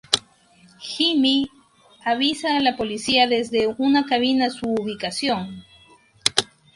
[0.79, 1.47] Jimmy
[2.03, 5.63] avisa a la policía desde una cabina su ubicación.